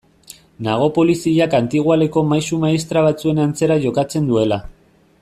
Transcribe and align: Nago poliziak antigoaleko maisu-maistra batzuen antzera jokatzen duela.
Nago 0.67 0.87
poliziak 0.95 1.53
antigoaleko 1.57 2.25
maisu-maistra 2.31 3.05
batzuen 3.09 3.45
antzera 3.47 3.79
jokatzen 3.85 4.31
duela. 4.33 4.61